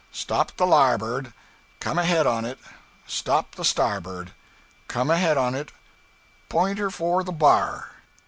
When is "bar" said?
7.31-7.87